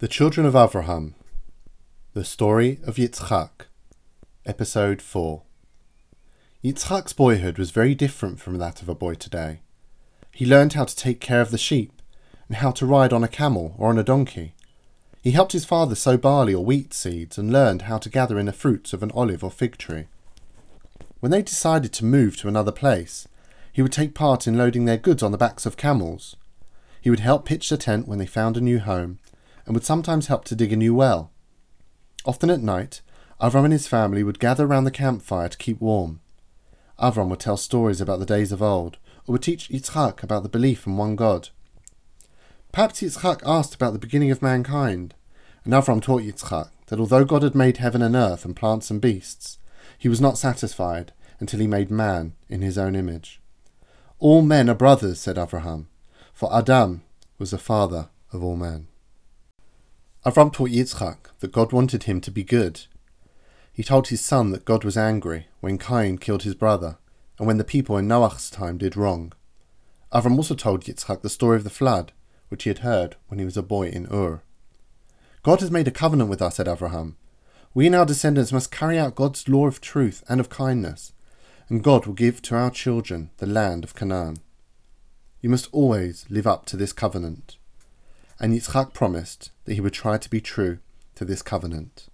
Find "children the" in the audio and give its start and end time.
82.70-83.46